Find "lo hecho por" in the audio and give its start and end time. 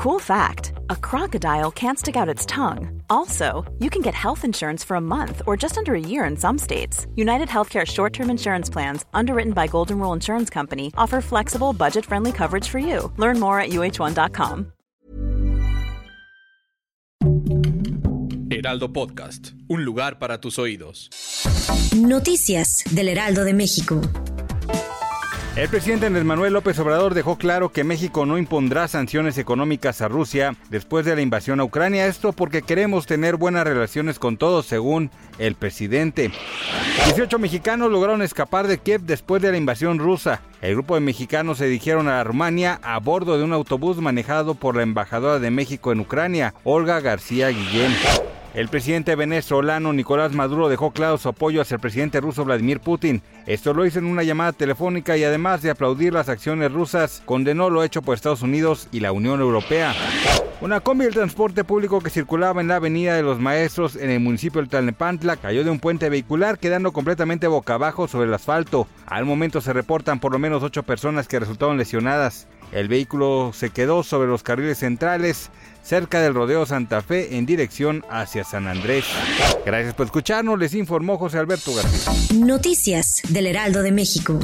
57.70-58.16